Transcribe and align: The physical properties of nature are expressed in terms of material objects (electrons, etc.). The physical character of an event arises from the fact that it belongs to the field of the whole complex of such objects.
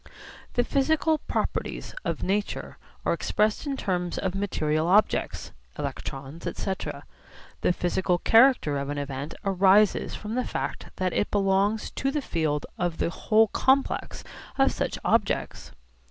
The 0.53 0.63
physical 0.63 1.19
properties 1.19 1.93
of 2.03 2.23
nature 2.23 2.79
are 3.05 3.13
expressed 3.13 3.67
in 3.67 3.77
terms 3.77 4.17
of 4.17 4.33
material 4.33 4.87
objects 4.87 5.51
(electrons, 5.77 6.47
etc.). 6.47 7.03
The 7.61 7.71
physical 7.71 8.17
character 8.17 8.79
of 8.79 8.89
an 8.89 8.97
event 8.97 9.35
arises 9.45 10.15
from 10.15 10.33
the 10.33 10.43
fact 10.43 10.87
that 10.95 11.13
it 11.13 11.29
belongs 11.29 11.91
to 11.91 12.09
the 12.09 12.23
field 12.23 12.65
of 12.79 12.97
the 12.97 13.11
whole 13.11 13.49
complex 13.49 14.23
of 14.57 14.71
such 14.71 14.97
objects. 15.05 15.71